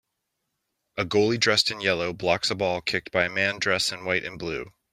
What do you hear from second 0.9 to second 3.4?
A goalie dressed in yellow blocks a ball kicked by a